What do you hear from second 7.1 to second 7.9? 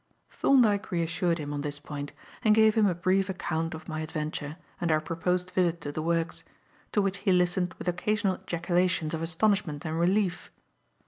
he listened with